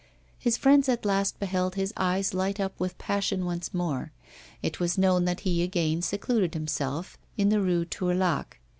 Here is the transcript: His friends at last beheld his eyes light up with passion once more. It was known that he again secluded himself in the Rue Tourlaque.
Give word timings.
His 0.39 0.57
friends 0.57 0.89
at 0.89 1.05
last 1.05 1.39
beheld 1.39 1.75
his 1.75 1.93
eyes 1.95 2.33
light 2.33 2.59
up 2.59 2.73
with 2.79 2.97
passion 2.97 3.45
once 3.45 3.71
more. 3.71 4.11
It 4.63 4.79
was 4.79 4.97
known 4.97 5.25
that 5.25 5.41
he 5.41 5.61
again 5.61 6.01
secluded 6.01 6.55
himself 6.55 7.19
in 7.37 7.49
the 7.49 7.61
Rue 7.61 7.85
Tourlaque. 7.85 8.59